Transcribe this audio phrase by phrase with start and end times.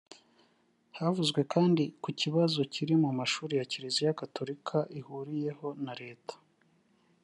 [0.97, 6.33] Havuzwe kandi ku kibazo kiri mu mashuri ya Kiliziya Gatolika ihuriyeho na Leta